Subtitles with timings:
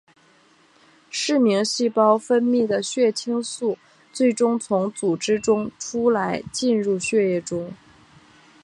[1.11, 3.77] 嗜铬细胞分泌的血清素
[4.11, 7.71] 最终从组织中出来进入血液中。